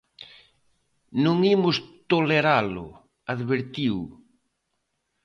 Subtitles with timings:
[1.23, 1.77] "Non imos
[2.11, 2.87] toleralo",
[3.33, 3.95] advertiu.